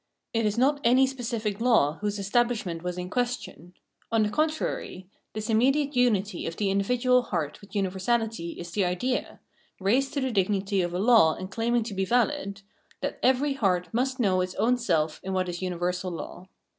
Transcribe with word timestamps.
It 0.33 0.47
is 0.47 0.57
not 0.57 0.81
any 0.83 1.05
specific 1.05 1.61
law 1.61 1.99
whose 2.01 2.17
estabhshment 2.17 2.81
was 2.81 2.97
in 2.97 3.07
question; 3.11 3.75
on 4.11 4.23
the 4.23 4.31
contrary, 4.31 5.07
the 5.33 5.45
immediate 5.47 5.95
unity 5.95 6.47
of 6.47 6.55
the 6.57 6.71
individual 6.71 7.21
heart 7.21 7.61
with 7.61 7.73
universahty 7.73 8.57
is 8.57 8.71
the 8.71 8.83
idea— 8.83 9.41
raised 9.79 10.11
to 10.15 10.21
the 10.21 10.31
dignity 10.31 10.81
of 10.81 10.95
a 10.95 10.99
law 10.99 11.35
and 11.35 11.51
claiming 11.51 11.83
to 11.83 11.93
be 11.93 12.03
vahd— 12.03 12.63
that 13.01 13.19
every 13.21 13.53
heart 13.53 13.93
must 13.93 14.19
know 14.19 14.41
its 14.41 14.55
own 14.55 14.75
self 14.75 15.19
in 15.23 15.33
what 15.33 15.47
is 15.47 15.61
universal 15.61 16.09
law. 16.09 16.47